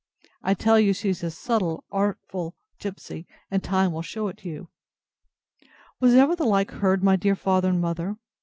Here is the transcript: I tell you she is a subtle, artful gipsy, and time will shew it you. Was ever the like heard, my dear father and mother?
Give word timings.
I 0.41 0.55
tell 0.55 0.79
you 0.79 0.93
she 0.93 1.09
is 1.09 1.21
a 1.23 1.29
subtle, 1.29 1.83
artful 1.91 2.55
gipsy, 2.79 3.27
and 3.51 3.63
time 3.63 3.91
will 3.93 4.01
shew 4.01 4.29
it 4.29 4.43
you. 4.43 4.69
Was 5.99 6.15
ever 6.15 6.35
the 6.35 6.43
like 6.43 6.71
heard, 6.71 7.03
my 7.03 7.15
dear 7.15 7.35
father 7.35 7.69
and 7.69 7.79
mother? 7.79 8.17